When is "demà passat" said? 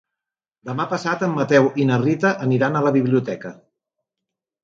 0.69-1.25